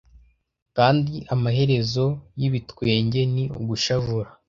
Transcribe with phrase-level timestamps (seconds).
[0.77, 2.05] kandi amaherezo
[2.39, 4.29] y’ibitwenge ni ugushavura